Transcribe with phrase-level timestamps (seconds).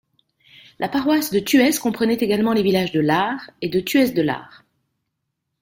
[0.79, 4.65] La paroisse de Thuès comprenait également les villages de Llar et de Thuès-de-Llar.